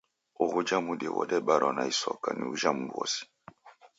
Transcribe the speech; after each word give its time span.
Ughuja 0.43 0.77
mudi 0.85 1.07
ghodebarwa 1.15 1.71
na 1.77 1.83
isoka 1.91 2.27
ni 2.37 2.43
uja 2.53 2.71
mghosi. 2.77 3.23